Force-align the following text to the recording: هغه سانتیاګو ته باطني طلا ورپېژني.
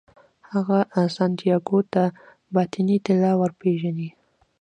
هغه 0.51 0.79
سانتیاګو 1.15 1.79
ته 1.93 2.03
باطني 2.53 2.97
طلا 3.05 3.31
ورپېژني. 3.39 4.09